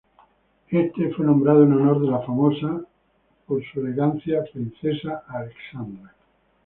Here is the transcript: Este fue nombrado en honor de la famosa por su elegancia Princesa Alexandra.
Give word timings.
Este 0.71 1.11
fue 1.13 1.27
nombrado 1.27 1.63
en 1.63 1.73
honor 1.73 2.01
de 2.01 2.07
la 2.07 2.21
famosa 2.21 2.81
por 3.45 3.63
su 3.63 3.81
elegancia 3.81 4.43
Princesa 4.51 5.23
Alexandra. 5.27 6.11